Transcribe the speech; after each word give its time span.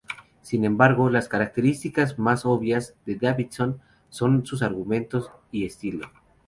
Sin 0.41 0.65
embargo 0.65 1.11
las 1.11 1.27
características 1.27 2.17
más 2.17 2.43
obvias 2.47 2.95
de 3.05 3.17
Davidson 3.17 3.81
son 4.09 4.47
sus 4.47 4.63
argumentos 4.63 5.29
y 5.51 5.63
estilo. 5.67 6.09